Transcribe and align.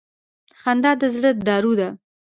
•خندا 0.61 0.91
د 1.01 1.03
زړه 1.15 1.29
دارو 1.47 1.71
ده. 1.79 1.89